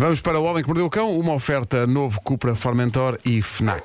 Vamos 0.00 0.22
para 0.22 0.40
o 0.40 0.44
Homem 0.44 0.62
que 0.62 0.66
Mordeu 0.66 0.86
o 0.86 0.90
Cão, 0.90 1.12
uma 1.12 1.34
oferta 1.34 1.86
novo 1.86 2.22
Cupra 2.22 2.54
Formentor 2.54 3.18
e 3.22 3.42
FNAC. 3.42 3.84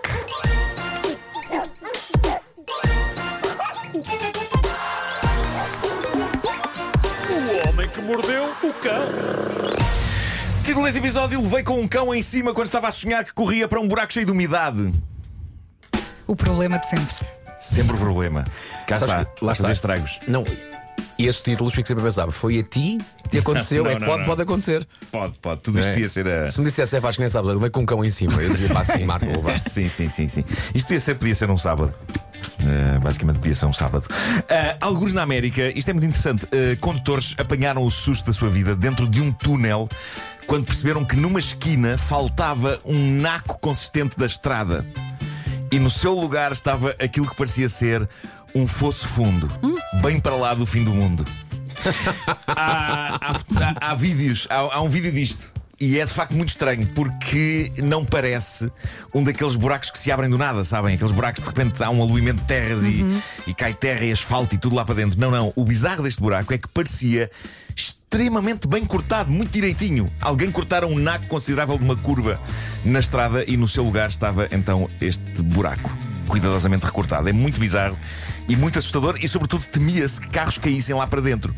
O 7.30 7.68
homem 7.68 7.90
que 7.90 8.00
mordeu 8.00 8.46
o 8.46 8.74
cão. 8.76 9.04
Título 10.64 10.86
deste 10.86 11.00
episódio: 11.00 11.42
Levei 11.42 11.64
com 11.64 11.82
um 11.82 11.86
cão 11.86 12.16
em 12.16 12.22
cima 12.22 12.54
quando 12.54 12.68
estava 12.68 12.88
a 12.88 12.94
sonhar 12.94 13.26
que 13.26 13.34
corria 13.34 13.68
para 13.68 13.82
um 13.82 13.88
buraco 13.88 14.14
cheio 14.14 14.26
de 14.26 14.32
umidade. 14.32 14.94
O 16.26 16.34
problema 16.34 16.80
de 16.80 16.90
sempre. 16.90 17.28
Sempre 17.60 17.98
o 17.98 18.00
problema. 18.00 18.46
Cá 18.88 18.96
está, 18.96 19.28
lá 19.42 19.52
está. 19.52 19.70
estragos. 19.70 20.18
Não, 20.30 20.46
e 21.18 21.28
esses 21.28 21.42
títulos 21.42 21.74
fico 21.74 21.88
sempre 21.88 22.04
a 22.04 22.06
pensar: 22.06 22.30
foi 22.32 22.60
a 22.60 22.64
ti 22.64 22.98
que 23.24 23.30
te 23.30 23.38
aconteceu? 23.40 23.84
Não, 23.84 23.92
é 23.92 23.96
que 23.96 24.06
pode, 24.06 24.20
não. 24.20 24.26
pode 24.26 24.42
acontecer. 24.42 24.88
Pode, 25.12 25.34
pode. 25.42 25.62
Tudo 25.62 25.80
isto 25.80 25.90
É. 25.90 25.94
podia 25.94 26.10
ser 26.10 26.28
a. 26.28 26.52
Se 26.52 26.60
me 26.60 26.66
dissesse, 26.68 26.96
é, 26.98 27.02
faz 27.02 27.16
que 27.16 27.22
nem 27.22 27.30
sabes, 27.30 27.54
levei 27.54 27.70
com 27.70 27.82
um 27.82 27.86
cão 27.86 28.04
em 28.04 28.10
cima. 28.10 28.34
Eu 28.42 28.50
dizia, 28.52 28.70
pá, 28.74 28.82
assim, 28.82 29.04
Marco, 29.06 29.26
levaste. 29.26 29.70
Sim, 29.70 29.90
sim, 29.90 30.10
sim, 30.10 30.28
sim. 30.28 30.44
Isto 30.74 30.88
podia 30.88 31.00
ser, 31.00 31.16
podia 31.16 31.36
ser 31.36 31.50
um 31.50 31.58
sábado. 31.58 31.94
Uh, 32.60 33.00
basicamente 33.02 33.38
podia 33.40 33.56
ser 33.56 33.66
um 33.66 33.74
sábado. 33.74 34.06
Uh, 34.06 34.78
alguns 34.82 35.14
na 35.14 35.22
América, 35.22 35.72
isto 35.78 35.90
é 35.90 35.94
muito 35.94 36.06
interessante. 36.08 36.46
uh, 36.46 36.78
condutores 36.80 37.36
apanharam 37.38 37.84
o 37.84 37.92
susto 37.92 38.26
da 38.26 38.34
sua 38.34 38.50
vida 38.50 38.76
dentro 38.76 39.08
de 39.08 39.22
um 39.22 39.32
túnel 39.32 39.88
quando 40.48 40.66
perceberam 40.66 41.04
que 41.04 41.16
numa 41.16 41.40
esquina 41.40 41.98
faltava 41.98 42.80
um 42.86 43.20
naco 43.20 43.60
consistente 43.60 44.18
da 44.18 44.26
estrada 44.26 44.86
e 45.72 45.80
no 45.80 45.90
seu 45.90 46.14
lugar 46.14 46.52
estava 46.52 46.96
aquilo 47.00 47.28
que 47.28 47.36
parecia 47.36 47.68
ser 47.68 48.08
um 48.56 48.66
fosso 48.66 49.08
fundo, 49.08 49.52
bem 50.02 50.20
para 50.20 50.36
lá 50.36 50.54
do 50.54 50.66
fim 50.66 50.84
do 50.84 50.92
mundo. 50.92 51.26
há, 52.48 53.20
há- 53.22 53.36
há- 53.36 53.92
há 53.92 53.96
vídeos, 53.96 54.48
há, 54.50 54.82
um 54.82 54.90
vídeo 54.90 55.12
disto. 55.12 55.54
E 55.78 56.00
é 56.00 56.06
de 56.06 56.12
facto 56.14 56.34
muito 56.34 56.50
estranho 56.50 56.88
porque 56.96 57.70
não 57.84 58.06
parece 58.06 58.72
um 59.14 59.22
daqueles 59.22 59.58
buracos 59.58 59.92
que 59.92 60.00
se 60.00 60.10
abrem 60.10 60.30
do 60.30 60.38
nada, 60.38 60.64
sabem? 60.64 60.96
Aqueles 60.96 61.12
buracos 61.12 61.42
de 61.44 61.48
repente 61.50 61.84
há 61.84 61.90
um 61.90 62.02
aluimento 62.02 62.40
de 62.42 62.48
terras 62.48 62.84
e, 62.86 63.06
e 63.46 63.54
cai 63.54 63.74
terra 63.74 64.06
e 64.06 64.12
asfalto 64.12 64.56
e 64.56 64.58
tudo 64.58 64.74
lá 64.74 64.86
para 64.86 64.96
dentro. 64.96 65.20
Não, 65.20 65.30
não. 65.30 65.52
O 65.54 65.66
bizarro 65.66 66.02
deste 66.02 66.22
buraco 66.22 66.54
é 66.54 66.58
que 66.58 66.70
parecia 66.70 67.30
extremamente 67.76 68.70
bem 68.70 68.86
cortado, 68.86 69.30
muito 69.30 69.52
direitinho. 69.52 70.10
Alguém 70.22 70.50
cortara 70.50 70.88
um 70.88 70.98
naco 70.98 71.28
considerável 71.28 71.78
de 71.78 71.84
uma 71.84 71.98
curva 71.98 72.40
na 72.86 73.00
estrada 73.00 73.44
e 73.46 73.58
no 73.58 73.68
seu 73.68 73.84
lugar 73.84 74.08
estava 74.08 74.48
então 74.52 74.90
este 75.02 75.42
buraco 75.42 75.92
cuidadosamente 76.28 76.86
recortado. 76.86 77.28
É 77.30 77.34
muito 77.34 77.60
bizarro 77.60 77.98
e 78.48 78.56
muito 78.56 78.78
assustador 78.80 79.18
e, 79.22 79.28
sobretudo, 79.28 79.66
temia-se 79.66 80.20
que 80.22 80.28
carros 80.30 80.58
caíssem 80.58 80.96
lá 80.96 81.06
para 81.08 81.22
dentro. 81.22 81.54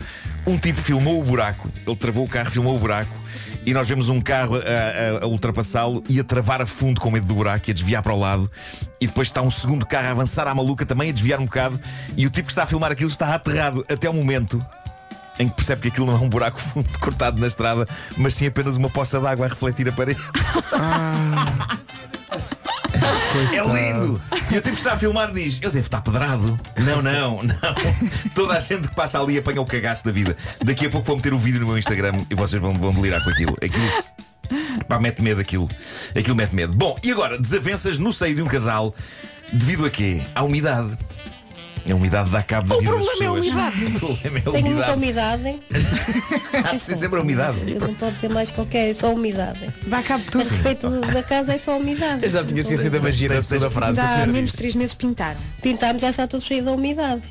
Um 0.45 0.57
tipo 0.57 0.79
filmou 0.79 1.19
o 1.19 1.23
buraco, 1.23 1.69
ele 1.85 1.95
travou 1.95 2.25
o 2.25 2.29
carro, 2.29 2.49
filmou 2.51 2.75
o 2.75 2.79
buraco 2.79 3.11
e 3.65 3.73
nós 3.73 3.87
vemos 3.89 4.07
um 4.09 4.21
carro 4.21 4.55
a, 4.55 4.59
a- 4.59 5.23
a 5.23 5.27
ultrapassá-lo 5.27 6.01
e 6.07 6.19
a 6.19 6.23
travar 6.23 6.61
a 6.61 6.65
fundo 6.65 7.01
com 7.01 7.11
medo 7.11 7.25
do 7.25 7.35
buraco 7.35 7.69
e 7.69 7.71
a 7.71 7.73
desviar 7.73 8.01
para 8.01 8.13
o 8.13 8.19
lado. 8.19 8.49
E 9.01 9.07
depois 9.07 9.27
está 9.27 9.41
um 9.41 9.51
segundo 9.51 9.85
carro 9.85 10.07
a 10.07 10.11
avançar 10.11 10.47
à 10.47 10.55
maluca 10.55 10.85
também 10.85 11.09
a 11.09 11.13
desviar 11.13 11.39
um 11.39 11.45
bocado. 11.45 11.79
E 12.15 12.25
o 12.25 12.29
tipo 12.29 12.45
que 12.47 12.51
está 12.51 12.63
a 12.63 12.67
filmar 12.67 12.91
aquilo 12.91 13.09
está 13.09 13.33
aterrado 13.35 13.85
até 13.89 14.09
o 14.09 14.13
momento 14.13 14.63
em 15.39 15.47
que 15.49 15.55
percebe 15.55 15.81
que 15.83 15.87
aquilo 15.89 16.07
não 16.07 16.15
é 16.15 16.19
um 16.19 16.29
buraco 16.29 16.57
fundo 16.73 16.89
cortado 16.99 17.39
na 17.39 17.45
estrada, 17.45 17.87
mas 18.17 18.33
sim 18.33 18.47
apenas 18.47 18.75
uma 18.77 18.89
poça 18.89 19.19
de 19.19 19.27
água 19.27 19.45
a 19.45 19.49
refletir 19.49 19.87
a 19.89 19.91
parede. 19.91 20.19
É 23.53 23.93
lindo! 23.93 24.21
E 24.51 24.57
o 24.57 24.61
tipo 24.61 24.75
que 24.75 24.81
está 24.81 24.93
a 24.93 24.97
filmar 24.97 25.31
diz: 25.31 25.59
Eu 25.61 25.71
devo 25.71 25.85
estar 25.85 26.01
pedrado. 26.01 26.59
Não, 26.77 27.01
não, 27.01 27.43
não. 27.43 27.55
Toda 28.33 28.55
a 28.55 28.59
gente 28.59 28.87
que 28.87 28.95
passa 28.95 29.19
ali 29.19 29.37
apanha 29.37 29.61
o 29.61 29.65
cagaço 29.65 30.05
da 30.05 30.11
vida. 30.11 30.35
Daqui 30.63 30.85
a 30.85 30.89
pouco 30.89 31.05
vou 31.05 31.15
meter 31.17 31.33
o 31.33 31.39
vídeo 31.39 31.59
no 31.59 31.67
meu 31.67 31.77
Instagram 31.77 32.25
e 32.29 32.35
vocês 32.35 32.61
vão, 32.61 32.73
vão 32.73 32.93
delirar 32.93 33.23
com 33.23 33.29
aquilo. 33.29 33.55
Aquilo. 33.61 34.85
Pá, 34.87 34.99
mete 34.99 35.21
medo 35.21 35.41
aquilo. 35.41 35.69
Aquilo 36.17 36.35
mete 36.35 36.55
medo. 36.55 36.73
Bom, 36.73 36.97
e 37.03 37.11
agora, 37.11 37.37
desavenças 37.37 37.97
no 37.97 38.13
seio 38.13 38.35
de 38.35 38.41
um 38.41 38.47
casal 38.47 38.95
devido 39.51 39.85
a 39.85 39.89
quê? 39.89 40.21
À 40.33 40.43
umidade. 40.43 40.97
A 41.89 41.95
umidade 41.95 42.29
dá 42.29 42.43
cabo 42.43 42.67
da 42.67 42.77
vida 42.79 42.95
das 42.95 43.07
pessoas. 43.07 43.47
O 43.97 43.99
problema 43.99 44.37
é 44.37 44.41
a 44.41 44.51
Tenho 44.51 44.65
muita 44.75 44.93
umidade. 44.93 45.41
umidade. 45.43 45.59
Há 46.69 46.73
de 46.73 46.79
ser 46.81 46.95
sempre 46.95 47.19
a 47.19 47.21
umidade. 47.21 47.75
Não 47.75 47.93
pode 47.95 48.17
ser 48.19 48.29
mais 48.29 48.51
qualquer, 48.51 48.89
é 48.89 48.93
só 48.93 49.13
umidade. 49.13 49.59
Dá 49.87 50.01
cabo 50.03 50.21
de 50.23 50.27
A 50.29 50.31
tudo. 50.31 50.43
respeito 50.43 50.89
da 51.01 51.23
casa 51.23 51.53
é 51.53 51.57
só 51.57 51.77
umidade. 51.77 52.23
Eu 52.25 52.29
já 52.29 52.43
tinha 52.43 52.61
esquecido 52.61 52.97
a 52.97 52.99
magia 53.01 53.29
da 53.29 53.41
segunda 53.41 53.69
frase. 53.69 53.99
a 54.01 54.07
senhora 54.07 54.27
menos 54.31 54.51
de 54.51 54.57
três 54.57 54.75
meses 54.75 54.93
pintaram. 54.93 55.39
Pintámos 55.61 56.01
já 56.01 56.09
está 56.09 56.27
tudo 56.27 56.43
cheio 56.43 56.63
de 56.63 56.69
umidade. 56.69 57.21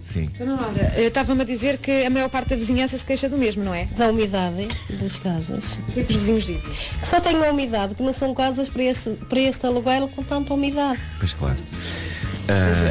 Sim. 0.00 0.28
Então, 0.34 0.58
olha, 0.60 0.92
eu 0.96 1.06
estava-me 1.08 1.42
a 1.42 1.44
dizer 1.44 1.78
que 1.78 2.04
a 2.04 2.10
maior 2.10 2.28
parte 2.28 2.48
da 2.48 2.56
vizinhança 2.56 2.98
se 2.98 3.06
queixa 3.06 3.28
do 3.28 3.38
mesmo, 3.38 3.62
não 3.62 3.72
é? 3.72 3.84
Da 3.96 4.08
umidade 4.08 4.66
das 5.00 5.16
casas. 5.16 5.78
O 5.88 5.92
que 5.92 6.00
é 6.00 6.02
que 6.02 6.10
os 6.10 6.16
vizinhos 6.18 6.44
dizem? 6.44 6.60
Que 7.00 7.06
só 7.06 7.20
tenho 7.20 7.40
umidade, 7.48 7.94
que 7.94 8.02
não 8.02 8.12
são 8.12 8.34
casas 8.34 8.68
para 8.68 8.82
este, 8.82 9.10
para 9.28 9.38
este 9.38 9.64
aluguel 9.64 10.08
com 10.08 10.24
tanta 10.24 10.52
umidade. 10.52 10.98
Pois 11.20 11.32
claro. 11.34 11.56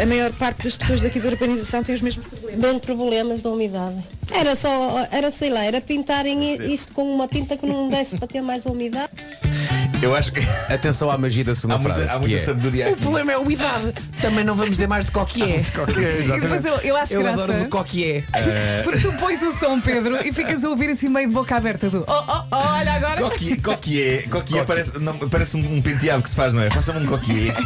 A 0.01 0.05
maior 0.05 0.31
parte 0.33 0.63
das 0.63 0.75
pessoas 0.77 1.01
daqui 1.01 1.19
da 1.19 1.29
urbanização 1.29 1.83
tem 1.83 1.93
os 1.93 2.01
mesmos 2.01 2.25
problemas. 2.25 2.59
Bem 2.61 2.79
problemas 2.79 3.41
da 3.41 3.49
umidade. 3.49 3.97
Era 4.31 4.55
só, 4.55 5.07
era 5.11 5.29
sei 5.31 5.49
lá, 5.49 5.63
era 5.63 5.81
pintarem 5.81 6.55
isto 6.73 6.93
com 6.93 7.03
uma 7.03 7.27
tinta 7.27 7.57
que 7.57 7.65
não 7.65 7.89
desse 7.89 8.17
para 8.17 8.27
ter 8.27 8.41
mais 8.41 8.65
umidade. 8.65 9.11
Eu 10.01 10.15
acho 10.15 10.31
que. 10.31 10.39
Atenção 10.73 11.11
à 11.11 11.17
magia 11.17 11.43
da 11.43 11.53
segunda 11.53 11.75
Há 11.75 11.77
muita, 11.79 11.95
frase. 11.95 12.11
há 12.11 12.13
que 12.15 12.19
muita 12.21 12.35
é, 12.35 12.39
sabedoria 12.45 12.85
O 12.89 12.93
aqui. 12.93 13.01
problema 13.01 13.31
é 13.33 13.35
a 13.35 13.39
umidade. 13.39 13.93
Também 14.21 14.43
não 14.43 14.55
vamos 14.55 14.71
dizer 14.71 14.87
mais 14.87 15.05
de 15.05 15.11
coquié. 15.11 15.61
E 15.61 16.39
depois 16.41 16.65
eu, 16.65 16.75
eu 16.77 16.95
acho 16.95 17.13
Eu 17.13 17.21
graça. 17.21 17.43
adoro 17.43 17.59
de 17.59 17.65
coquié. 17.69 18.23
Porque 18.83 18.99
tu 18.99 19.11
pões 19.13 19.41
o 19.41 19.51
som, 19.57 19.79
Pedro, 19.79 20.17
e 20.25 20.31
ficas 20.31 20.63
a 20.63 20.69
ouvir 20.69 20.89
assim 20.89 21.09
meio 21.09 21.27
de 21.27 21.33
boca 21.33 21.55
aberta 21.55 21.89
do 21.89 22.03
oh, 22.07 22.11
oh, 22.27 22.43
oh, 22.51 22.55
olha 22.55 22.93
agora. 22.93 23.21
Coquier, 23.21 23.61
coquier, 23.61 24.29
coquier 24.29 24.65
parece, 24.65 24.99
não, 24.99 25.17
parece 25.17 25.57
um, 25.57 25.77
um 25.77 25.81
penteado 25.81 26.21
que 26.23 26.29
se 26.29 26.35
faz, 26.35 26.53
não 26.53 26.61
é? 26.61 26.69
Faça-me 26.69 26.99
um 26.99 27.05
coquier. 27.07 27.55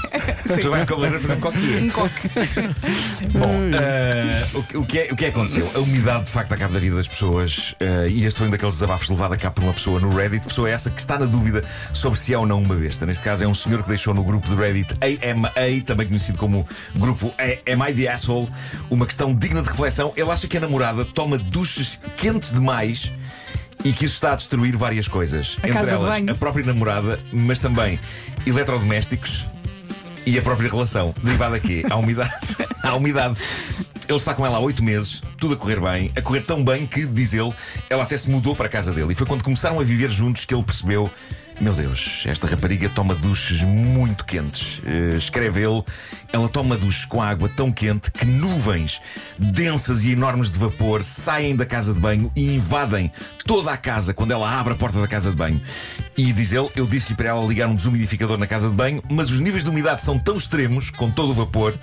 Tu 0.62 0.70
vai 0.70 0.86
cabeleireiro 0.86 1.22
fazer 1.22 1.36
um 1.38 1.42
coquier. 1.42 1.84
Um 1.84 1.90
coque. 1.90 2.30
Bom, 3.34 3.54
eh, 3.74 4.48
o, 4.54 4.64
que- 4.64 4.78
o, 4.78 4.86
que 4.86 5.00
é, 5.00 5.04
o 5.12 5.16
que 5.16 5.26
é 5.26 5.32
que 5.32 5.36
aconteceu? 5.38 5.70
A 5.76 5.80
umidade 5.80 6.26
de 6.26 6.32
facto 6.32 6.52
acaba 6.54 6.74
da 6.74 6.80
vida 6.80 6.96
das 6.96 7.08
pessoas 7.08 7.76
eh, 7.80 8.08
e 8.10 8.26
este 8.26 8.38
foi 8.38 8.48
um 8.48 8.52
daqueles 8.52 8.76
desabafos 8.76 9.10
levado 9.10 9.34
a 9.34 9.38
cabo 9.38 9.56
por 9.56 9.64
uma 9.64 9.74
pessoa 9.74 10.00
no 10.00 10.16
Reddit. 10.16 10.46
Pessoa 10.46 10.70
essa 10.70 10.90
que 10.90 11.00
está 11.00 11.18
na 11.18 11.26
dúvida 11.26 11.64
sobre 11.94 12.20
se 12.20 12.34
é 12.34 12.38
ou 12.38 12.46
não 12.46 12.62
uma 12.62 12.76
besta. 12.76 13.06
Neste 13.06 13.24
caso 13.24 13.44
é 13.44 13.48
um 13.48 13.54
senhor 13.54 13.82
que 13.84 13.90
deixou 13.90 14.14
no 14.14 14.24
grupo 14.24 14.48
do 14.48 14.56
Reddit 14.56 14.94
AMA, 15.02 15.52
também 15.86 16.08
conhecido 16.08 16.38
como 16.38 16.45
grupo 16.96 17.34
Am 17.72 17.90
I 17.90 17.94
the 17.94 18.08
Asshole, 18.08 18.48
uma 18.90 19.06
questão 19.06 19.34
digna 19.34 19.62
de 19.62 19.70
reflexão. 19.70 20.14
Ele 20.16 20.30
acha 20.30 20.48
que 20.48 20.58
a 20.58 20.60
namorada 20.60 21.06
toma 21.06 21.38
duches 21.38 22.00
quentes 22.18 22.52
demais. 22.52 23.12
E 23.84 23.94
que 23.94 24.06
isso 24.06 24.16
está 24.16 24.32
a 24.32 24.36
destruir 24.36 24.76
várias 24.76 25.08
coisas. 25.08 25.58
A 25.62 25.68
Entre 25.68 25.92
elas, 25.92 26.10
banho. 26.10 26.32
a 26.32 26.36
própria 26.36 26.66
namorada, 26.66 27.20
mas 27.32 27.60
também 27.60 28.00
eletrodomésticos, 28.48 29.46
e 30.26 30.40
a 30.40 30.42
própria 30.42 30.70
relação, 30.70 31.14
derivada 31.22 31.56
aqui, 31.56 31.84
à 31.90 31.96
umidade. 31.96 32.32
à 32.82 32.96
umidade. 32.96 33.40
Ele 34.08 34.18
está 34.18 34.34
com 34.34 34.46
ela 34.46 34.58
há 34.58 34.60
oito 34.60 34.84
meses, 34.84 35.22
tudo 35.38 35.54
a 35.54 35.58
correr 35.58 35.80
bem, 35.80 36.12
a 36.16 36.22
correr 36.22 36.42
tão 36.42 36.64
bem 36.64 36.86
que, 36.86 37.06
diz 37.06 37.34
ele, 37.34 37.54
ela 37.90 38.04
até 38.04 38.18
se 38.18 38.30
mudou 38.30 38.56
para 38.56 38.66
a 38.66 38.70
casa 38.70 38.92
dele. 38.92 39.14
E 39.14 39.16
foi 39.16 39.26
quando 39.28 39.44
começaram 39.44 39.80
a 39.80 39.84
viver 39.84 40.12
juntos 40.12 40.46
que 40.46 40.54
ele 40.54 40.64
percebeu. 40.64 41.10
Meu 41.60 41.74
Deus, 41.74 42.24
esta 42.28 42.48
rapariga 42.48 42.90
toma 42.90 43.16
duches 43.16 43.62
muito 43.64 44.26
quentes. 44.26 44.82
Eh, 44.86 45.16
escreve 45.16 45.62
ele, 45.62 45.82
ela 46.32 46.50
toma 46.50 46.76
duches 46.76 47.06
com 47.06 47.22
água 47.22 47.48
tão 47.48 47.72
quente 47.72 48.12
que 48.12 48.26
nuvens 48.26 49.00
densas 49.40 50.04
e 50.04 50.12
enormes 50.12 50.52
de 50.52 50.60
vapor 50.60 51.02
saem 51.02 51.56
da 51.56 51.66
casa 51.66 51.94
de 51.94 52.00
banho 52.00 52.30
e 52.36 52.56
invadem 52.56 53.10
toda 53.46 53.72
a 53.72 53.78
casa 53.78 54.14
quando 54.14 54.32
ela 54.32 54.60
abre 54.60 54.74
a 54.74 54.76
porta 54.76 55.00
da 55.00 55.08
casa 55.08 55.32
de 55.32 55.38
banho. 55.38 55.62
E 56.18 56.34
diz 56.34 56.52
ele, 56.52 56.70
eu 56.76 56.86
disse-lhe 56.86 57.16
para 57.16 57.30
ela 57.30 57.46
ligar 57.46 57.68
um 57.70 57.76
desumidificador 57.76 58.38
na 58.38 58.48
casa 58.48 58.68
de 58.70 58.76
banho, 58.76 59.02
mas 59.10 59.32
os 59.32 59.40
níveis 59.40 59.64
de 59.64 59.70
umidade 59.70 60.02
são 60.02 60.20
tão 60.20 60.36
extremos, 60.36 60.90
com 60.92 61.10
todo 61.10 61.32
o 61.32 61.34
vapor, 61.34 61.74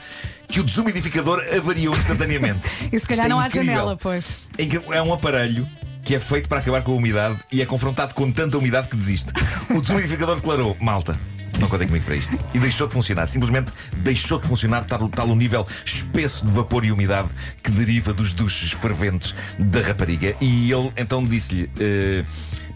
que 0.48 0.60
o 0.60 0.64
desumidificador 0.64 1.42
avariou 1.56 1.96
instantaneamente. 1.96 2.60
E 2.92 2.98
se 2.98 3.06
calhar 3.06 3.24
é 3.24 3.28
não 3.28 3.40
há 3.40 3.46
incrível. 3.46 3.66
janela, 3.66 3.96
pois. 3.96 4.38
É. 4.58 4.96
É 4.98 5.02
um 5.02 5.12
aparelho 5.14 5.66
que 6.04 6.14
é 6.14 6.20
feito 6.20 6.48
para 6.48 6.58
acabar 6.58 6.82
com 6.82 6.92
a 6.92 6.96
umidade 6.96 7.38
e 7.50 7.62
é 7.62 7.66
confrontado 7.66 8.14
com 8.14 8.30
tanta 8.30 8.58
umidade 8.58 8.88
que 8.88 8.96
desiste. 8.96 9.32
O 9.70 9.80
desumidificador 9.80 10.36
declarou: 10.36 10.76
Malta. 10.80 11.18
Não 11.60 11.68
contem 11.68 11.86
comigo 11.86 12.04
para 12.04 12.16
isto. 12.16 12.36
E 12.54 12.58
deixou 12.58 12.88
de 12.88 12.94
funcionar. 12.94 13.26
Simplesmente 13.26 13.70
deixou 13.98 14.40
de 14.40 14.48
funcionar, 14.48 14.84
tal, 14.84 15.08
tal 15.08 15.28
o 15.28 15.36
nível 15.36 15.66
espesso 15.84 16.44
de 16.46 16.52
vapor 16.52 16.84
e 16.84 16.90
umidade 16.90 17.28
que 17.62 17.70
deriva 17.70 18.12
dos 18.12 18.32
duches 18.32 18.72
ferventes 18.72 19.34
da 19.58 19.80
rapariga. 19.80 20.34
E 20.40 20.72
ele 20.72 20.90
então 20.96 21.24
disse-lhe: 21.24 21.70
eh, 21.78 22.24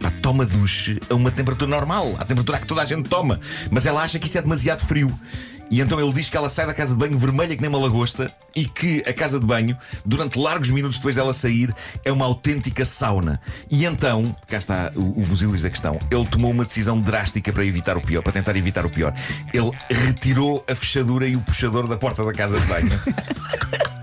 pá, 0.01 0.11
toma 0.23 0.45
duche 0.45 1.01
a 1.09 1.15
uma 1.15 1.31
temperatura 1.31 1.71
normal, 1.71 2.15
à 2.19 2.25
temperatura 2.25 2.59
que 2.59 2.67
toda 2.67 2.83
a 2.83 2.85
gente 2.85 3.09
toma. 3.09 3.41
Mas 3.71 3.87
ela 3.87 4.03
acha 4.03 4.19
que 4.19 4.27
isso 4.27 4.39
é 4.39 4.43
demasiado 4.43 4.87
frio. 4.87 5.13
E 5.71 5.81
então 5.81 6.01
ele 6.01 6.13
diz 6.13 6.29
que 6.29 6.37
ela 6.37 6.49
sai 6.49 6.67
da 6.67 6.75
casa 6.75 6.93
de 6.93 6.99
banho 6.99 7.19
vermelha 7.19 7.55
que 7.57 7.61
nem 7.61 7.69
uma 7.69 7.79
lagosta 7.79 8.33
e 8.55 8.67
que 8.67 9.03
a 9.07 9.13
casa 9.13 9.41
de 9.41 9.45
banho, 9.45 9.77
durante 10.05 10.39
largos 10.39 10.71
minutos 10.71 10.97
depois 10.97 11.17
dela 11.17 11.35
sair, 11.35 11.75
é 12.05 12.13
uma 12.13 12.25
autêntica 12.25 12.85
sauna. 12.85 13.41
E 13.71 13.85
então, 13.85 14.35
cá 14.47 14.59
está 14.59 14.93
o, 14.95 15.23
o 15.23 15.27
busilis 15.27 15.63
da 15.63 15.71
questão, 15.71 15.99
ele 16.11 16.25
tomou 16.27 16.53
uma 16.53 16.65
decisão 16.65 17.01
drástica 17.01 17.53
para 17.53 17.65
evitar 17.65 17.97
o 17.97 18.01
pior, 18.01 18.23
para 18.23 18.33
tentar 18.33 18.57
evitar 18.57 18.87
o 18.87 18.91
pior. 18.91 19.13
Ele 19.53 19.71
retirou 19.91 20.65
a 20.69 20.75
fechadura 20.75 21.27
e 21.27 21.35
o 21.35 21.41
puxador 21.41 21.89
da 21.89 21.97
porta 21.97 22.25
da 22.25 22.33
casa 22.33 22.61
de 22.61 22.67
banho. 22.67 22.93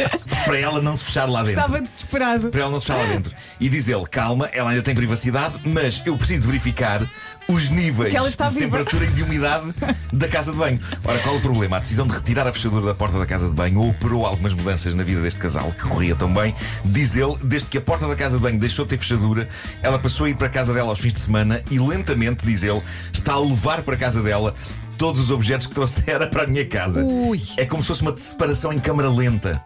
para 0.44 0.58
ela 0.58 0.80
não 0.80 0.96
se 0.96 1.04
fechar 1.04 1.28
lá 1.28 1.42
dentro. 1.42 1.60
Estava 1.60 1.80
desesperado. 1.80 2.48
Para 2.48 2.60
ela 2.62 2.70
não 2.70 2.80
se 2.80 2.86
fechar 2.86 2.98
lá 2.98 3.06
dentro. 3.06 3.34
E 3.60 3.68
diz 3.68 3.88
ele: 3.88 4.04
calma, 4.06 4.48
ela 4.52 4.70
ainda 4.70 4.82
tem 4.82 4.94
privacidade, 4.94 5.54
mas 5.64 6.02
eu 6.04 6.16
preciso 6.16 6.42
verificar 6.42 7.02
os 7.48 7.70
níveis 7.70 8.12
de 8.12 8.58
temperatura 8.58 9.04
e 9.04 9.08
de 9.08 9.22
umidade 9.22 9.74
da 10.12 10.28
casa 10.28 10.52
de 10.52 10.58
banho. 10.58 10.80
Ora, 11.04 11.18
qual 11.18 11.34
é 11.34 11.38
o 11.38 11.40
problema? 11.40 11.76
A 11.76 11.80
decisão 11.80 12.06
de 12.06 12.14
retirar 12.14 12.46
a 12.46 12.52
fechadura 12.52 12.86
da 12.86 12.94
porta 12.94 13.18
da 13.18 13.26
casa 13.26 13.48
de 13.48 13.54
banho 13.54 13.80
operou 13.88 14.24
algumas 14.24 14.54
mudanças 14.54 14.94
na 14.94 15.02
vida 15.02 15.20
deste 15.20 15.40
casal, 15.40 15.70
que 15.72 15.82
corria 15.82 16.14
tão 16.14 16.32
bem. 16.32 16.54
Diz 16.84 17.16
ele, 17.16 17.36
desde 17.42 17.68
que 17.68 17.78
a 17.78 17.80
porta 17.80 18.06
da 18.06 18.14
casa 18.14 18.36
de 18.36 18.42
banho 18.42 18.58
deixou 18.58 18.84
de 18.84 18.90
ter 18.90 18.98
fechadura, 18.98 19.48
ela 19.82 19.98
passou 19.98 20.26
a 20.26 20.30
ir 20.30 20.36
para 20.36 20.46
a 20.46 20.50
casa 20.50 20.72
dela 20.72 20.90
aos 20.90 20.98
fins 20.98 21.14
de 21.14 21.20
semana 21.20 21.62
e 21.70 21.78
lentamente, 21.78 22.44
diz 22.44 22.62
ele, 22.62 22.82
está 23.12 23.32
a 23.34 23.40
levar 23.40 23.82
para 23.82 23.94
a 23.94 23.98
casa 23.98 24.22
dela 24.22 24.54
todos 25.02 25.20
os 25.20 25.30
objetos 25.32 25.66
que 25.66 25.74
trouxera 25.74 26.28
para 26.30 26.44
a 26.44 26.46
minha 26.46 26.64
casa. 26.64 27.02
Ui. 27.02 27.42
É 27.56 27.66
como 27.66 27.82
se 27.82 27.88
fosse 27.88 28.02
uma 28.02 28.16
separação 28.16 28.72
em 28.72 28.78
câmara 28.78 29.10
lenta 29.10 29.60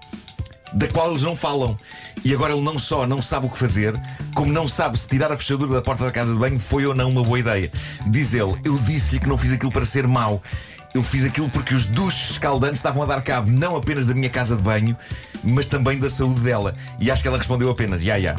da 0.73 0.89
qual 0.89 1.11
eles 1.11 1.23
não 1.23 1.37
falam. 1.37 1.79
E 2.25 2.33
agora 2.33 2.55
ele 2.55 2.63
não 2.63 2.79
só 2.79 3.07
não 3.07 3.21
sabe 3.21 3.45
o 3.45 3.51
que 3.51 3.59
fazer, 3.59 3.95
como 4.35 4.51
não 4.51 4.67
sabe 4.67 4.99
se 4.99 5.07
tirar 5.07 5.31
a 5.31 5.37
fechadura 5.37 5.75
da 5.75 5.83
porta 5.83 6.05
da 6.05 6.11
casa 6.11 6.33
de 6.33 6.39
banho 6.39 6.59
foi 6.59 6.87
ou 6.87 6.95
não 6.95 7.11
uma 7.11 7.23
boa 7.23 7.39
ideia. 7.39 7.71
Diz 8.07 8.33
ele: 8.33 8.59
Eu 8.65 8.79
disse-lhe 8.79 9.21
que 9.21 9.29
não 9.29 9.37
fiz 9.37 9.53
aquilo 9.53 9.71
para 9.71 9.85
ser 9.85 10.09
mau. 10.09 10.43
Eu 10.95 11.03
fiz 11.03 11.23
aquilo 11.27 11.51
porque 11.51 11.75
os 11.75 11.85
duches 11.85 12.31
escaldantes 12.31 12.79
estavam 12.79 13.03
a 13.03 13.07
dar 13.07 13.21
cabo 13.21 13.51
não 13.51 13.77
apenas 13.77 14.07
da 14.07 14.15
minha 14.15 14.31
casa 14.31 14.57
de 14.57 14.63
banho, 14.63 14.97
mas 15.45 15.67
também 15.67 15.99
da 15.99 16.09
saúde 16.09 16.41
dela. 16.41 16.75
E 16.99 17.11
acho 17.11 17.21
que 17.21 17.29
ela 17.29 17.37
respondeu 17.37 17.69
apenas: 17.69 18.03
Ya, 18.03 18.17
ya. 18.17 18.37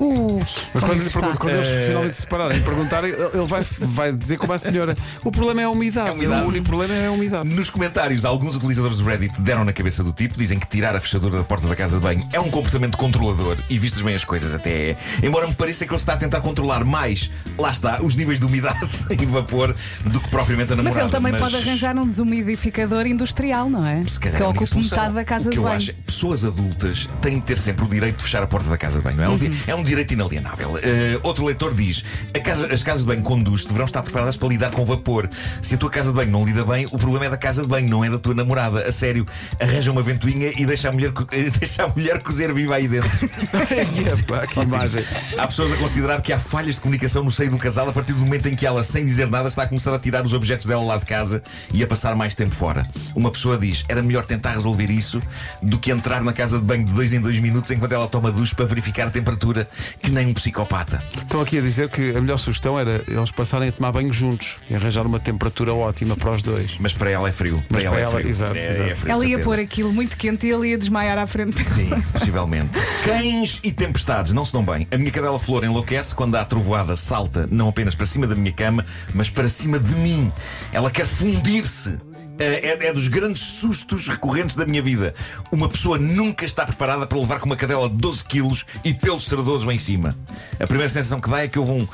Uh, 0.00 0.38
Mas 0.74 0.84
quando, 0.84 0.98
lhe 1.00 1.06
está? 1.06 1.20
pergunto, 1.20 1.38
quando 1.38 1.54
eles 1.54 1.68
finalmente 1.86 2.14
se 2.16 2.20
separarem 2.22 2.58
e 2.58 2.60
perguntarem, 2.60 3.10
ele 3.10 3.46
vai, 3.46 3.62
vai 3.80 4.12
dizer 4.12 4.36
como 4.38 4.52
a 4.52 4.58
senhora: 4.58 4.96
o 5.24 5.30
problema 5.32 5.60
é 5.62 5.64
a 5.64 5.70
umidade. 5.70 6.08
É 6.08 6.10
a 6.10 6.14
umidade. 6.14 6.44
O 6.44 6.48
único 6.48 6.66
problema 6.66 6.94
é 6.94 7.06
a 7.06 7.10
umidade. 7.10 7.48
Nos 7.48 7.68
comentários, 7.70 8.24
alguns 8.24 8.54
utilizadores 8.56 8.98
do 8.98 9.04
Reddit 9.04 9.40
deram 9.40 9.64
na 9.64 9.72
cabeça 9.72 10.04
do 10.04 10.12
tipo, 10.12 10.38
dizem 10.38 10.58
que 10.58 10.66
tirar 10.68 10.94
a 10.94 11.00
fechadura 11.00 11.38
da 11.38 11.44
porta 11.44 11.66
da 11.66 11.74
casa 11.74 11.96
de 11.96 12.02
banho 12.02 12.26
é 12.32 12.38
um 12.40 12.50
comportamento 12.50 12.96
controlador 12.96 13.56
e, 13.68 13.78
vistas 13.78 14.00
bem 14.02 14.14
as 14.14 14.24
coisas, 14.24 14.54
até 14.54 14.90
é. 14.90 14.96
Embora 15.22 15.46
me 15.48 15.54
pareça 15.54 15.84
que 15.84 15.90
ele 15.92 15.96
está 16.00 16.12
a 16.14 16.16
tentar 16.16 16.40
controlar 16.42 16.84
mais, 16.84 17.30
lá 17.58 17.70
está, 17.70 18.00
os 18.02 18.14
níveis 18.14 18.38
de 18.38 18.46
umidade 18.46 18.78
e 19.20 19.26
vapor 19.26 19.74
do 20.04 20.20
que 20.20 20.28
propriamente 20.30 20.72
a 20.72 20.76
Mas 20.76 20.84
namorada. 20.84 21.06
ele 21.06 21.10
também 21.12 21.36
pode 21.38 21.56
arranjar 21.56 21.96
um 21.96 22.06
desumidificador 22.06 23.06
industrial, 23.06 23.68
não 23.68 23.84
é? 23.86 24.04
Se 24.06 24.20
calhar 24.20 24.36
que 24.36 24.42
é 24.42 24.46
a 24.46 24.48
única 24.50 24.64
ocupe 24.64 24.66
solução. 24.74 24.98
metade 24.98 25.14
da 25.14 25.24
casa 25.24 25.46
o 25.46 25.50
que 25.50 25.56
de 25.56 25.56
eu 25.56 25.62
banho. 25.64 25.76
acho, 25.76 25.90
é 25.90 25.94
pessoas 26.06 26.44
adultas 26.44 27.08
têm 27.20 27.36
de 27.36 27.42
ter 27.42 27.58
sempre 27.58 27.84
o 27.84 27.88
direito 27.88 28.16
de 28.18 28.22
fechar 28.22 28.42
a 28.42 28.46
porta 28.46 28.68
da 28.68 28.78
casa 28.78 28.98
de 28.98 29.04
banho. 29.04 29.16
não 29.16 29.24
É, 29.24 29.28
um, 29.28 29.38
Uhum. 29.38 29.54
é 29.68 29.74
um 29.74 29.82
direito 29.88 30.12
inalienável. 30.14 30.78
Eh, 30.82 31.18
outro 31.22 31.44
leitor 31.44 31.74
diz: 31.74 32.04
casa- 32.44 32.72
as 32.72 32.82
casas 32.82 33.00
de 33.00 33.06
banho 33.06 33.22
com 33.22 33.38
duche 33.42 33.66
deverão 33.66 33.84
estar 33.84 34.02
preparadas 34.02 34.36
para 34.36 34.48
lidar 34.48 34.70
com 34.70 34.84
vapor. 34.84 35.28
Se 35.62 35.74
a 35.74 35.78
tua 35.78 35.90
casa 35.90 36.10
de 36.10 36.16
banho 36.16 36.30
não 36.30 36.44
lida 36.44 36.64
bem, 36.64 36.86
o 36.86 36.98
problema 36.98 37.26
é 37.26 37.30
da 37.30 37.36
casa 37.36 37.62
de 37.62 37.68
banho, 37.68 37.88
não 37.88 38.04
é 38.04 38.10
da 38.10 38.18
tua 38.18 38.34
namorada. 38.34 38.80
A 38.86 38.92
sério, 38.92 39.26
arranja 39.60 39.90
uma 39.90 40.02
ventoinha 40.02 40.52
e 40.56 40.64
deixa 40.66 40.88
a 40.88 40.92
mulher, 40.92 41.10
deixa 41.58 41.84
a 41.84 41.88
mulher 41.88 42.20
cozer 42.22 42.52
viva 42.52 42.76
aí 42.76 42.86
dentro. 42.88 43.10
Epá, 44.18 44.46
que 44.46 44.60
imagem. 44.60 45.02
Há 45.36 45.46
pessoas 45.46 45.72
a 45.72 45.76
considerar 45.76 46.20
que 46.22 46.32
há 46.32 46.38
falhas 46.38 46.76
de 46.76 46.80
comunicação 46.80 47.22
no 47.24 47.30
seio 47.30 47.50
do 47.50 47.58
casal 47.58 47.88
a 47.88 47.92
partir 47.92 48.12
do 48.12 48.20
momento 48.20 48.48
em 48.48 48.54
que 48.54 48.66
ela, 48.66 48.82
sem 48.84 49.04
dizer 49.04 49.28
nada, 49.28 49.48
está 49.48 49.62
a 49.62 49.66
começar 49.66 49.94
a 49.94 49.98
tirar 49.98 50.24
os 50.24 50.32
objetos 50.32 50.66
dela 50.66 50.82
lá 50.82 50.96
de 50.96 51.06
casa 51.06 51.42
e 51.72 51.82
a 51.82 51.86
passar 51.86 52.14
mais 52.14 52.34
tempo 52.34 52.54
fora. 52.54 52.86
Uma 53.14 53.30
pessoa 53.30 53.56
diz: 53.58 53.84
era 53.88 54.02
melhor 54.02 54.24
tentar 54.24 54.52
resolver 54.52 54.90
isso 54.90 55.20
do 55.62 55.78
que 55.78 55.90
entrar 55.90 56.22
na 56.22 56.32
casa 56.32 56.58
de 56.58 56.64
banho 56.64 56.84
de 56.84 56.92
dois 56.92 57.12
em 57.12 57.20
dois 57.20 57.38
minutos 57.38 57.70
enquanto 57.70 57.92
ela 57.92 58.06
toma 58.08 58.30
duche 58.30 58.54
para 58.54 58.64
verificar 58.64 59.06
a 59.08 59.10
temperatura, 59.10 59.68
que 60.02 60.10
nem 60.10 60.28
um 60.28 60.34
psicopata. 60.34 61.02
Estão 61.22 61.40
aqui 61.40 61.58
a 61.58 61.60
dizer 61.60 61.88
que 61.88 62.16
a 62.16 62.20
melhor 62.20 62.38
sugestão 62.38 62.78
era 62.78 63.02
eles 63.08 63.30
passarem 63.30 63.68
a 63.68 63.72
tomar 63.72 63.92
banho 63.92 64.12
juntos 64.12 64.56
e 64.70 64.74
arranjar 64.74 65.06
uma 65.06 65.18
temperatura 65.20 65.72
ótima 65.74 66.16
para 66.16 66.30
os 66.32 66.42
dois. 66.42 66.76
Mas 66.78 66.92
para 66.92 67.10
ela 67.10 67.28
é 67.28 67.32
frio. 67.32 67.62
Para 67.68 67.78
para 67.78 67.82
ela, 67.86 67.98
ela, 68.00 68.08
é 68.10 68.16
frio. 68.16 68.28
exato, 68.28 68.56
É- 68.56 68.70
exato. 68.70 68.90
é 68.90 68.94
frio, 68.94 69.12
Ela 69.12 69.26
ia 69.26 69.38
pôr 69.40 69.58
aquilo 69.58 69.92
muito 69.92 70.16
quente 70.16 70.46
e 70.46 70.50
ele 70.50 70.68
ia 70.68 70.78
desmaiar 70.78 71.18
à 71.18 71.26
frente. 71.26 71.64
Sim, 71.64 71.90
possivelmente. 72.12 72.70
Cães 73.04 73.60
e 73.62 73.72
tempestades 73.72 74.32
não 74.32 74.44
se 74.44 74.52
dão 74.52 74.64
bem. 74.64 74.86
A 74.90 74.96
minha 74.96 75.10
cadela 75.10 75.38
flor 75.38 75.64
enlouquece 75.64 76.14
quando 76.14 76.34
há 76.36 76.44
trovoada, 76.44 76.96
salta 76.96 77.48
não 77.50 77.68
apenas 77.68 77.94
para 77.94 78.06
cima 78.06 78.26
da 78.26 78.34
minha 78.34 78.52
cama, 78.52 78.84
mas 79.14 79.28
para 79.30 79.48
cima 79.48 79.78
de 79.78 79.94
mim. 79.96 80.32
Ela 80.72 80.90
quer 80.90 81.06
fundir-se. 81.06 81.98
É, 82.38 82.68
é- 82.68 82.86
é 82.88 82.92
dos 82.92 83.08
grandes 83.08 83.42
sustos 83.42 84.06
recorrentes 84.08 84.54
da 84.54 84.64
minha 84.64 84.82
vida. 84.82 85.14
Uma 85.50 85.68
pessoa 85.68 85.98
nunca 85.98 86.44
está 86.44 86.64
preparada 86.64 87.06
para 87.06 87.18
levar 87.18 87.40
com 87.40 87.46
uma 87.46 87.56
cadela 87.56 87.88
de 87.88 87.96
12 87.96 88.24
quilos 88.24 88.64
e 88.84 88.94
pelos 88.94 89.26
cerdoso 89.26 89.70
em 89.70 89.78
cima. 89.78 90.16
A 90.60 90.66
primeira 90.66 90.88
sensação 90.88 91.20
que 91.20 91.28
dá 91.28 91.42
é 91.42 91.48
que 91.48 91.58
houve 91.58 91.72
um, 91.72 91.88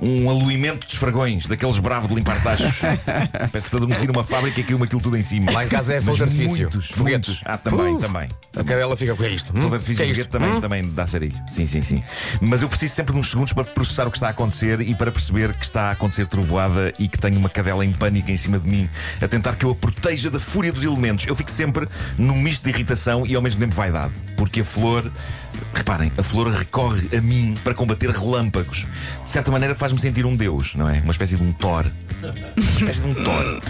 um 0.00 0.30
aluimento 0.30 0.86
de 0.86 0.94
esfragões, 0.94 1.46
daqueles 1.46 1.78
bravos 1.78 2.08
de 2.08 2.14
limpar 2.14 2.42
tachos. 2.42 2.72
Parece 3.52 3.68
que 3.68 3.76
adormeci 3.76 4.06
numa 4.06 4.24
fábrica 4.24 4.60
e 4.60 4.64
caiu 4.64 4.82
aquilo 4.82 5.00
tudo 5.00 5.16
em 5.16 5.22
cima. 5.22 5.52
Lá 5.52 5.64
em 5.64 5.68
casa 5.68 5.94
é 5.94 6.00
fogo 6.00 6.16
de 6.16 6.22
artifício. 6.22 6.68
Muitos, 6.70 6.86
Foguetes. 6.90 7.28
muitos. 7.28 7.42
Ah, 7.44 7.58
também, 7.58 7.94
Uh. 7.94 7.98
também. 7.98 8.28
A 8.56 8.64
cadela 8.64 8.96
fica, 8.96 9.12
o 9.12 9.16
que 9.16 9.24
é 9.24 9.28
isto? 9.30 9.50
Hum? 9.50 9.60
Fogo 9.62 9.64
de 9.64 9.68
que 9.70 9.74
artifício 9.76 10.02
é 10.02 10.06
de 10.06 10.12
isto? 10.12 10.22
foguete 10.24 10.30
também, 10.32 10.56
Hum? 10.56 10.60
também 10.60 10.90
dá 10.94 11.06
sarilho. 11.06 11.38
Sim, 11.48 11.66
sim, 11.66 11.82
sim. 11.82 12.02
Mas 12.40 12.62
eu 12.62 12.68
preciso 12.68 12.94
sempre 12.94 13.12
de 13.12 13.18
uns 13.20 13.30
segundos 13.30 13.52
para 13.52 13.64
processar 13.64 14.06
o 14.06 14.10
que 14.10 14.16
está 14.16 14.28
a 14.28 14.30
acontecer 14.30 14.80
e 14.80 14.94
para 14.94 15.12
perceber 15.12 15.54
que 15.54 15.64
está 15.64 15.82
a 15.88 15.90
acontecer 15.92 16.26
trovoada 16.26 16.92
e 16.98 17.06
que 17.08 17.18
tenho 17.18 17.38
uma 17.38 17.48
cadela 17.48 17.84
em 17.84 17.92
pânico 17.92 18.30
em 18.30 18.36
cima 18.36 18.58
de 18.58 18.68
mim, 18.68 18.88
a 19.20 19.28
tentar 19.28 19.56
que 19.56 19.64
eu 19.64 19.70
a 19.70 19.74
proteja 19.74 20.30
da 20.30 20.40
fúria 20.40 20.72
dos 20.72 20.82
elementos. 20.82 21.26
Eu 21.26 21.36
fico 21.36 21.50
sempre 21.50 21.86
num 22.18 22.34
misto 22.40 22.64
de 22.64 22.70
irritação 22.70 23.26
e 23.26 23.34
ao 23.34 23.42
mesmo 23.42 23.60
tempo 23.60 23.74
vaidade. 23.74 24.12
Porque 24.36 24.60
a 24.60 24.64
flor, 24.64 25.10
reparem, 25.74 26.12
a 26.16 26.22
flor 26.22 26.48
recorre 26.48 27.08
a 27.16 27.20
mim 27.20 27.56
para 27.62 27.74
combater 27.74 28.10
relâmpagos. 28.10 28.86
De 29.22 29.28
certa 29.28 29.50
maneira 29.50 29.74
faz-me 29.74 29.98
sentir 30.00 30.24
um 30.26 30.36
deus, 30.36 30.74
não 30.74 30.88
é? 30.88 31.00
Uma 31.00 31.12
espécie 31.12 31.36
de 31.36 31.42
um 31.42 31.52
Thor. 31.52 31.86
Uma 32.22 32.64
espécie 32.66 33.02
de 33.02 33.08
um 33.08 33.14
Thor. 33.14 33.60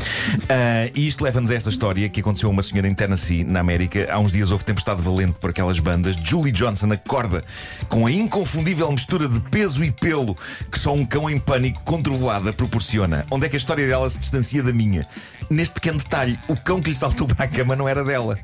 Ah, 0.49 0.91
e 0.95 1.07
isto 1.07 1.23
leva-nos 1.23 1.51
a 1.51 1.55
esta 1.55 1.71
história 1.71 2.09
que 2.09 2.21
aconteceu 2.21 2.49
a 2.49 2.53
uma 2.53 2.63
senhora 2.63 2.89
em 2.89 2.95
Tennessee, 2.95 3.45
na 3.45 3.61
América. 3.61 4.09
Há 4.11 4.19
uns 4.19 4.33
dias 4.33 4.51
houve 4.51 4.65
tempestade 4.65 5.01
valente 5.03 5.35
por 5.41 5.51
aquelas 5.51 5.79
bandas. 5.79 6.17
Julie 6.17 6.53
Johnson 6.53 6.93
acorda 6.93 7.45
com 7.89 8.07
a 8.07 8.13
inconfundível 8.13 8.91
mistura 8.91 9.29
de 9.29 9.41
peso 9.41 9.85
e 9.85 9.91
pelo 9.91 10.37
que 10.71 10.79
só 10.79 10.93
um 10.93 11.05
cão 11.05 11.29
em 11.29 11.39
pânico 11.39 11.83
com 11.85 12.03
trovoada 12.03 12.53
proporciona. 12.53 13.27
Onde 13.31 13.47
é 13.47 13.49
que 13.49 13.57
a 13.57 13.59
história 13.59 13.87
dela 13.87 14.09
se 14.09 14.19
distancia 14.19 14.63
da 14.63 14.73
minha? 14.73 15.07
Neste 15.49 15.75
pequeno 15.75 15.99
detalhe, 15.99 16.39
o 16.49 16.57
cão 16.57 16.81
que 16.81 16.91
lhe 16.91 16.97
saltou 16.97 17.27
para 17.27 17.45
a 17.45 17.49
cama 17.49 17.75
não 17.75 17.89
era 17.89 18.05
dela. 18.05 18.39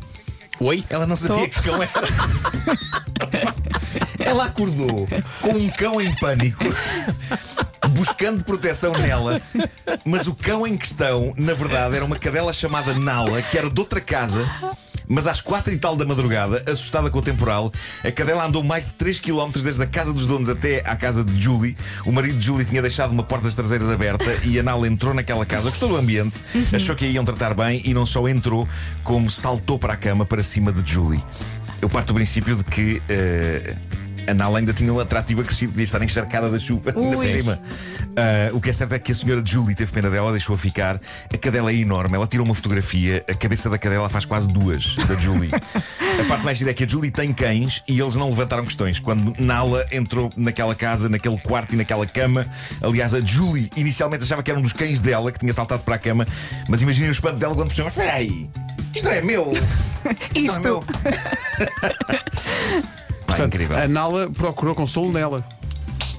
Oi? 0.60 0.84
Ela 0.88 1.06
não 1.06 1.16
sabia 1.16 1.48
que 1.48 1.62
cão 1.62 1.82
era. 1.82 1.92
Ela 4.18 4.46
acordou 4.46 5.06
com 5.40 5.50
um 5.50 5.68
cão 5.70 6.00
em 6.00 6.14
pânico, 6.16 6.64
buscando 7.90 8.42
proteção 8.42 8.92
nela, 8.92 9.40
mas 10.04 10.26
o 10.26 10.34
cão 10.34 10.66
em 10.66 10.76
questão, 10.76 11.32
na 11.36 11.54
verdade, 11.54 11.96
era 11.96 12.04
uma 12.04 12.18
cadela 12.18 12.52
chamada 12.52 12.92
Nala, 12.94 13.40
que 13.42 13.56
era 13.56 13.70
de 13.70 13.80
outra 13.80 14.00
casa. 14.00 14.48
Mas 15.08 15.26
às 15.26 15.40
quatro 15.40 15.72
e 15.72 15.78
tal 15.78 15.96
da 15.96 16.04
madrugada, 16.04 16.62
assustada 16.66 17.10
com 17.10 17.18
o 17.18 17.22
temporal, 17.22 17.72
a 18.04 18.10
cadela 18.10 18.44
andou 18.44 18.62
mais 18.62 18.86
de 18.86 18.92
3 18.94 19.20
km 19.20 19.50
desde 19.62 19.82
a 19.82 19.86
casa 19.86 20.12
dos 20.12 20.26
donos 20.26 20.48
até 20.48 20.80
à 20.84 20.96
casa 20.96 21.24
de 21.24 21.40
Julie. 21.40 21.76
O 22.04 22.12
marido 22.12 22.38
de 22.38 22.46
Julie 22.46 22.64
tinha 22.64 22.82
deixado 22.82 23.10
uma 23.10 23.22
porta 23.22 23.44
das 23.44 23.54
traseiras 23.54 23.90
aberta 23.90 24.24
e 24.44 24.58
a 24.58 24.62
Nala 24.62 24.86
entrou 24.88 25.14
naquela 25.14 25.46
casa, 25.46 25.70
gostou 25.70 25.88
do 25.88 25.96
ambiente, 25.96 26.36
achou 26.74 26.96
que 26.96 27.04
a 27.04 27.08
iam 27.08 27.24
tratar 27.24 27.54
bem 27.54 27.82
e 27.84 27.94
não 27.94 28.04
só 28.04 28.26
entrou, 28.28 28.68
como 29.04 29.30
saltou 29.30 29.78
para 29.78 29.92
a 29.94 29.96
cama 29.96 30.24
para 30.24 30.42
cima 30.42 30.72
de 30.72 30.92
Julie. 30.92 31.22
Eu 31.80 31.88
parto 31.88 32.08
do 32.08 32.14
princípio 32.14 32.56
de 32.56 32.64
que 32.64 33.02
eh, 33.08 33.74
a 34.26 34.34
Nala 34.34 34.58
ainda 34.58 34.72
tinha 34.72 34.92
um 34.92 34.98
atrativo 34.98 35.40
acrescido, 35.40 35.72
podia 35.72 35.84
estar 35.84 36.02
encharcada 36.02 36.50
da 36.50 36.58
chuva 36.58 36.92
ainda 36.94 37.16
por 37.16 37.28
cima. 37.28 37.60
Ah, 38.16 38.50
o 38.52 38.60
que 38.60 38.70
é 38.70 38.72
certo 38.72 38.94
é 38.94 38.98
que 38.98 39.12
a 39.12 39.14
senhora 39.14 39.42
Julie 39.44 39.74
teve 39.74 39.92
pena 39.92 40.10
dela, 40.10 40.30
deixou-a 40.30 40.58
ficar. 40.58 41.00
A 41.32 41.38
cadela 41.38 41.70
é 41.70 41.74
enorme, 41.74 42.16
ela 42.16 42.26
tirou 42.26 42.46
uma 42.46 42.54
fotografia, 42.54 43.22
a 43.28 43.34
cabeça 43.34 43.68
da 43.68 43.76
cadela 43.76 44.08
faz 44.08 44.24
quase 44.24 44.48
duas 44.48 44.94
da 44.94 45.14
Julie. 45.16 45.50
a 45.52 46.24
parte 46.24 46.44
mais 46.44 46.56
gira 46.56 46.70
é 46.70 46.74
que 46.74 46.84
a 46.84 46.88
Julie 46.88 47.10
tem 47.10 47.32
cães 47.32 47.82
e 47.86 48.00
eles 48.00 48.16
não 48.16 48.30
levantaram 48.30 48.64
questões. 48.64 48.98
Quando 48.98 49.34
Nala 49.38 49.86
entrou 49.92 50.32
naquela 50.36 50.74
casa, 50.74 51.08
naquele 51.08 51.38
quarto 51.38 51.74
e 51.74 51.76
naquela 51.76 52.06
cama, 52.06 52.46
aliás, 52.80 53.12
a 53.12 53.20
Julie 53.20 53.70
inicialmente 53.76 54.24
achava 54.24 54.42
que 54.42 54.50
era 54.50 54.58
um 54.58 54.62
dos 54.62 54.72
cães 54.72 55.00
dela 55.00 55.30
que 55.30 55.38
tinha 55.38 55.52
saltado 55.52 55.82
para 55.82 55.96
a 55.96 55.98
cama, 55.98 56.26
mas 56.68 56.80
imaginem 56.80 57.10
o 57.10 57.12
espanto 57.12 57.38
dela 57.38 57.54
quando 57.54 57.68
percebeu: 57.68 57.90
espera 57.90 58.14
aí, 58.14 58.48
isto 58.94 59.04
não 59.04 59.12
é 59.12 59.20
meu! 59.20 59.52
Isto, 60.34 60.46
não 60.46 60.56
é 60.56 60.60
meu! 60.60 60.84
Pá, 63.26 63.38
incrível. 63.40 63.76
A 63.76 63.88
Nala 63.88 64.30
procurou 64.30 64.74
consolo 64.74 65.12
nela. 65.12 65.44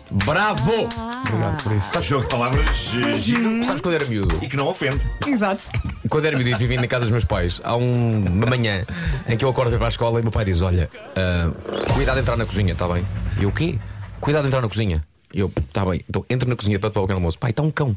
Bravo! 0.10 0.88
Obrigado 1.28 1.64
por 1.64 1.72
isso. 1.74 2.02
Jogo 2.02 2.24
de 2.24 2.30
palavras 2.30 2.76
giro 3.20 3.62
Sabes 3.66 3.82
quando 3.82 3.96
era 3.96 4.06
miúdo? 4.06 4.40
e 4.42 4.48
que 4.48 4.56
não 4.56 4.68
ofende. 4.68 5.02
Exato. 5.28 5.62
Quando 6.10 6.26
era 6.26 6.38
miúdo 6.38 6.50
e 6.50 6.56
vivia 6.56 6.80
na 6.80 6.88
casa 6.88 7.02
dos 7.02 7.12
meus 7.12 7.26
pais, 7.26 7.60
há 7.64 7.76
um- 7.76 8.22
uma 8.26 8.46
manhã 8.46 8.82
em 9.28 9.36
que 9.36 9.44
eu 9.44 9.50
acordo 9.50 9.70
para 9.70 9.76
ir 9.76 9.80
para 9.80 9.88
a 9.88 9.90
escola 9.90 10.20
e 10.20 10.22
o 10.22 10.24
meu 10.24 10.32
pai 10.32 10.46
diz: 10.46 10.62
Olha, 10.62 10.90
ah, 11.16 11.52
cuidado 11.94 12.16
de 12.16 12.22
entrar 12.22 12.38
na 12.38 12.46
cozinha, 12.46 12.72
está 12.72 12.88
bem? 12.88 13.06
E 13.38 13.44
eu, 13.44 13.50
o 13.50 13.52
quê? 13.52 13.78
Cuidado 14.22 14.44
de 14.44 14.48
entrar 14.48 14.62
na 14.62 14.70
cozinha. 14.70 15.04
E 15.34 15.42
eu, 15.42 15.52
está 15.68 15.86
bem, 15.86 16.02
então 16.10 16.26
entra 16.30 16.48
na 16.48 16.56
cozinha 16.56 16.80
para 16.80 16.90
tomar 16.90 17.04
o 17.04 17.08
pequeno 17.08 17.20
almoço. 17.20 17.38
Pai, 17.38 17.50
está 17.50 17.62
um 17.62 17.70
cão. 17.70 17.94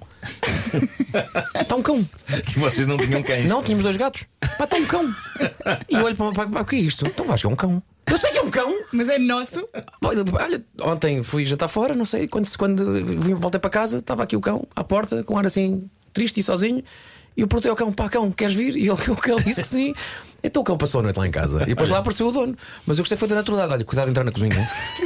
Está 1.55 1.77
um 1.79 1.83
cão. 1.83 2.05
Que 2.45 2.59
vocês 2.59 2.89
não 2.89 2.97
tinham 2.97 3.23
cães. 3.23 3.49
Não, 3.49 3.63
tínhamos 3.63 3.85
dois 3.85 3.97
gatos. 3.97 4.25
Pá, 4.59 4.65
está 4.65 4.77
um 4.77 4.85
cão. 4.85 5.15
E 5.89 5.95
eu 5.95 6.05
olho 6.05 6.17
para 6.17 6.25
o 6.25 6.27
meu 6.27 6.35
pai, 6.35 6.49
pá, 6.49 6.61
o 6.63 6.65
que 6.65 6.75
é 6.75 6.81
isto? 6.81 7.07
Então 7.07 7.25
vais 7.25 7.41
que 7.41 7.47
é 7.47 7.51
um 7.51 7.55
cão. 7.55 7.81
Eu 8.11 8.19
sei 8.19 8.31
que 8.31 8.39
é 8.39 8.43
um 8.43 8.51
cão. 8.51 8.75
Mas 8.93 9.09
é 9.09 9.19
nosso. 9.19 9.69
Olha, 10.05 10.25
olha, 10.33 10.65
ontem 10.83 11.23
fui 11.23 11.45
jantar 11.45 11.69
fora, 11.69 11.95
não 11.95 12.05
sei, 12.05 12.27
quando, 12.27 12.49
quando 12.57 13.05
vim, 13.21 13.35
voltei 13.35 13.61
para 13.61 13.71
casa, 13.71 13.99
estava 13.99 14.23
aqui 14.23 14.37
o 14.37 14.41
cão 14.41 14.67
à 14.75 14.83
porta, 14.83 15.23
com 15.25 15.35
um 15.35 15.39
ar 15.39 15.47
assim 15.47 15.89
triste 16.13 16.41
e 16.41 16.43
sozinho. 16.43 16.83
E 17.37 17.43
eu 17.43 17.49
perguntei 17.49 17.71
ao 17.71 17.77
cão: 17.77 17.93
pá, 17.93 18.09
cão, 18.09 18.31
queres 18.31 18.55
vir? 18.55 18.77
E 18.77 18.89
ele, 18.89 18.91
o 19.11 19.17
cão 19.17 19.37
disse 19.37 19.63
que 19.63 19.69
sim. 19.69 19.95
Então 20.43 20.63
o 20.63 20.65
cão 20.65 20.77
passou 20.77 21.01
a 21.01 21.03
noite 21.03 21.19
lá 21.19 21.27
em 21.27 21.31
casa. 21.31 21.63
E 21.63 21.67
depois 21.67 21.91
lá 21.91 21.99
apareceu 21.99 22.27
o 22.27 22.33
dono. 22.33 22.57
Mas 22.87 22.99
eu 22.99 23.03
gostei 23.03 23.17
foi 23.17 23.29
da 23.29 23.35
naturalidade. 23.35 23.75
Olha, 23.75 23.85
cuidado 23.85 24.07
de 24.07 24.11
entrar 24.11 24.25
na 24.25 24.33
cozinha. 24.33 24.57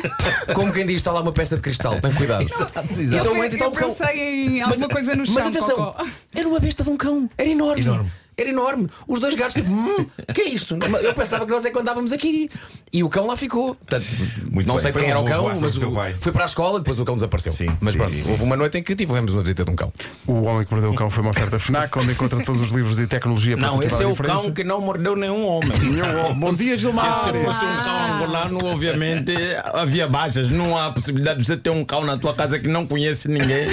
Como 0.54 0.73
quem 0.73 0.87
diz, 0.87 0.96
está 0.96 1.11
lá 1.12 1.20
uma 1.20 1.32
peça 1.32 1.56
de 1.56 1.62
cristal, 1.62 2.00
tem 2.00 2.12
cuidado. 2.14 2.44
Então, 2.44 3.37
eu, 3.37 3.44
entra, 3.44 3.56
então 3.56 3.66
eu 3.66 3.73
o 3.73 3.75
cão. 3.75 3.88
pensei 3.92 4.46
em 4.46 4.62
alguma 4.62 4.88
coisa 4.88 5.16
no 5.16 5.26
chão. 5.26 5.34
Mas 5.34 5.46
atenção, 5.46 5.76
Cocó. 5.76 6.06
era 6.34 6.49
uma 6.49 6.61
besta 6.61 6.84
de 6.84 6.90
um 6.90 6.96
cão, 6.96 7.28
era 7.37 7.49
enorme. 7.49 8.11
Era 8.37 8.49
enorme. 8.50 8.88
Os 9.07 9.21
dois 9.21 9.35
gatos, 9.35 9.55
tipo, 9.55 9.71
hum, 9.71 10.07
que 10.35 10.41
é 10.43 10.49
isto? 10.49 10.76
Eu 11.03 11.14
pensava 11.14 11.45
que 11.47 11.53
nós 11.53 11.64
é 11.64 11.71
que 11.71 11.79
andávamos 11.79 12.12
aqui. 12.12 12.50
E 12.93 13.03
o 13.05 13.09
cão 13.09 13.26
lá 13.26 13.37
ficou. 13.37 13.75
Portanto, 13.75 14.05
Muito 14.50 14.67
não 14.67 14.75
bem. 14.75 14.83
sei 14.83 14.91
de 14.93 14.99
Foi 14.99 15.03
quem 15.03 15.11
era 15.11 15.21
o 15.21 15.25
cão, 15.25 15.45
mas 15.45 15.76
o- 15.76 15.95
fui 16.21 16.33
para 16.33 16.43
a 16.43 16.47
escola 16.47 16.79
e 16.79 16.81
depois 16.83 16.99
o 17.00 17.05
cão 17.05 17.14
desapareceu. 17.14 17.53
Sim, 17.53 17.69
mas 17.81 17.93
sim, 17.93 17.99
pronto, 17.99 18.12
sim. 18.14 18.25
houve 18.29 18.43
uma 18.43 18.57
noite 18.57 18.79
em 18.79 18.83
que 18.83 18.95
tivemos 18.97 19.33
uma 19.35 19.43
visita 19.43 19.64
de 19.64 19.71
um 19.71 19.76
cão. 19.76 19.93
O 20.26 20.43
Homem 20.43 20.64
que 20.67 20.73
Mordeu 20.73 20.91
o 20.93 20.95
Cão 20.95 21.11
foi 21.11 21.23
uma 21.23 21.31
oferta 21.31 21.59
FNAC, 21.59 21.97
onde 21.99 22.12
encontra 22.12 22.43
todos 22.45 22.61
os 22.62 22.71
livros 22.71 22.99
e 22.99 23.07
tecnologia 23.07 23.57
para 23.57 23.67
Não, 23.69 23.83
esse 23.83 24.03
é 24.03 24.07
o 24.07 24.11
diferença. 24.11 24.35
cão 24.43 24.53
que 24.53 24.64
não 24.64 24.81
mordeu 24.81 25.14
nenhum 25.17 25.47
homem. 25.47 25.71
Bom 26.37 26.53
dia, 26.55 26.76
Gilmar. 26.76 27.25
Se 27.25 27.33
fosse 27.33 27.64
um 27.64 27.83
cão 27.83 28.14
angolano, 28.14 28.59
obviamente 28.67 29.33
havia 29.73 30.07
baixas. 30.09 30.50
Não 30.50 30.76
há 30.76 30.91
possibilidade 30.93 31.41
de 31.41 31.47
você 31.47 31.57
ter 31.57 31.71
um 31.71 31.85
cão 31.85 32.05
na 32.05 32.17
tua 32.17 32.35
casa 32.35 32.59
que 32.59 32.69
não 32.69 32.87
conhece 32.87 33.29
ninguém 33.29 33.69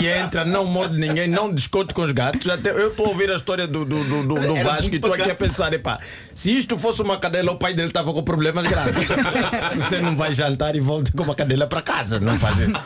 e 0.00 0.06
entra, 0.08 0.44
não 0.44 0.64
morde 0.64 0.96
ninguém, 0.98 1.26
não 1.28 1.52
discute 1.52 1.92
com 1.94 2.02
os 2.02 2.12
gatos. 2.12 2.48
Até 2.48 2.70
eu 2.70 2.88
estou 2.90 3.06
a 3.06 3.08
ouvir 3.10 3.30
a 3.30 3.36
história 3.36 3.66
do, 3.66 3.83
do, 3.84 4.02
do, 4.04 4.22
do- 4.22 4.34
do 4.34 4.54
Vasco 4.56 4.92
e 4.92 4.96
estou 4.96 5.12
aqui 5.12 5.30
a 5.30 5.34
pensar: 5.34 5.72
epá, 5.72 5.98
se 6.34 6.56
isto 6.56 6.76
fosse 6.76 7.02
uma 7.02 7.18
cadela, 7.18 7.52
o 7.52 7.56
pai 7.58 7.74
dele 7.74 7.88
estava 7.88 8.12
com 8.12 8.22
problemas 8.22 8.66
graves. 8.66 8.94
Você 9.76 10.00
não 10.00 10.16
vai 10.16 10.32
jantar 10.32 10.74
e 10.76 10.80
volta 10.80 11.10
com 11.16 11.22
uma 11.22 11.34
cadela 11.34 11.66
para 11.66 11.82
casa. 11.82 12.18
Não 12.20 12.38
faz 12.38 12.58
isso. 12.58 12.78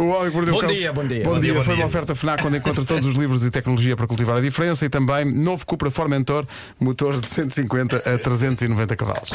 O 0.00 0.08
Homem 0.08 0.30
que 0.30 0.36
Mordeu 0.36 0.54
Bom 0.54 0.66
dia, 0.66 0.92
bom 0.92 1.06
dia. 1.06 1.24
Bom, 1.24 1.32
dia, 1.34 1.40
dia, 1.42 1.54
bom 1.54 1.62
foi 1.64 1.74
dia. 1.74 1.84
uma 1.84 1.88
oferta 1.88 2.14
FNAC, 2.14 2.46
onde 2.46 2.56
encontra 2.58 2.84
todos 2.84 3.06
os 3.06 3.14
livros 3.14 3.44
e 3.44 3.50
tecnologia 3.50 3.96
para 3.96 4.06
cultivar 4.06 4.36
a 4.36 4.40
diferença 4.40 4.84
e 4.84 4.88
também 4.88 5.24
novo 5.24 5.64
Cupra 5.66 5.90
Formentor, 5.90 6.46
motores 6.78 7.20
de 7.20 7.28
150 7.28 7.96
a 7.98 8.18
390 8.18 8.96
cavalos. 8.96 9.30